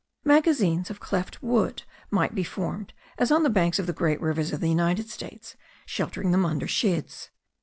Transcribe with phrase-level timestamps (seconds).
[0.23, 4.51] Magazines of cleft wood might be formed, as on the banks of the great rivers
[4.51, 7.29] of the United States, sheltering them under sheds.